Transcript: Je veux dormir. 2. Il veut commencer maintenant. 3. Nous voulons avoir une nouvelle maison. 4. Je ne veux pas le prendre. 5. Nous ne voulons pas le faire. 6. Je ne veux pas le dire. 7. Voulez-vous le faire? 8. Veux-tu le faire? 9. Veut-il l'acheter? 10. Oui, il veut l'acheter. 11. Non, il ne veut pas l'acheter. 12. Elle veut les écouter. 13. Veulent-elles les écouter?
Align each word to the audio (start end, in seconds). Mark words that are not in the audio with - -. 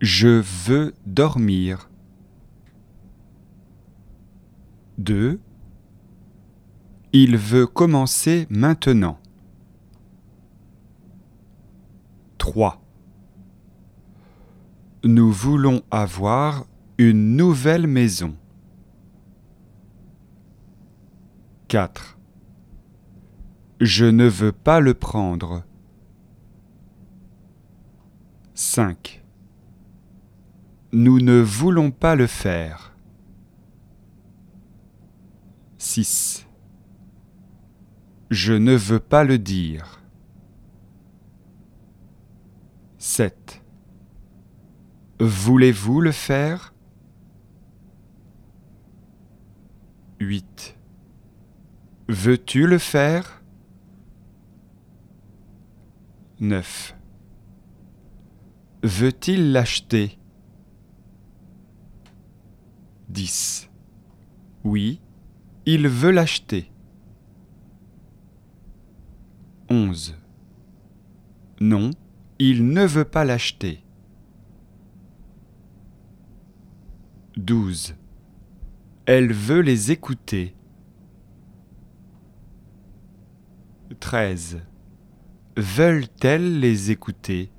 Je 0.00 0.42
veux 0.66 0.94
dormir. 1.04 1.90
2. 4.96 5.38
Il 7.12 7.36
veut 7.36 7.66
commencer 7.66 8.46
maintenant. 8.48 9.18
3. 12.38 12.82
Nous 15.04 15.30
voulons 15.30 15.82
avoir 15.90 16.64
une 16.96 17.36
nouvelle 17.36 17.86
maison. 17.86 18.34
4. 21.68 22.18
Je 23.80 24.06
ne 24.06 24.26
veux 24.26 24.52
pas 24.52 24.80
le 24.80 24.94
prendre. 24.94 25.62
5. 28.54 29.22
Nous 30.92 31.20
ne 31.20 31.40
voulons 31.40 31.90
pas 31.90 32.16
le 32.16 32.26
faire. 32.26 32.92
6. 35.78 36.46
Je 38.30 38.52
ne 38.52 38.74
veux 38.74 39.00
pas 39.00 39.24
le 39.24 39.38
dire. 39.38 40.00
7. 42.98 43.62
Voulez-vous 45.20 46.00
le 46.00 46.12
faire? 46.12 46.74
8. 50.20 50.76
Veux-tu 52.08 52.66
le 52.66 52.78
faire? 52.78 53.42
9. 56.40 56.96
Veut-il 58.82 59.52
l'acheter? 59.52 60.19
10. 63.10 63.68
Oui, 64.62 65.00
il 65.66 65.88
veut 65.88 66.12
l'acheter. 66.12 66.70
11. 69.68 70.16
Non, 71.60 71.90
il 72.38 72.68
ne 72.68 72.86
veut 72.86 73.04
pas 73.04 73.24
l'acheter. 73.24 73.82
12. 77.36 77.96
Elle 79.06 79.32
veut 79.32 79.62
les 79.62 79.90
écouter. 79.90 80.54
13. 83.98 84.62
Veulent-elles 85.56 86.60
les 86.60 86.92
écouter? 86.92 87.50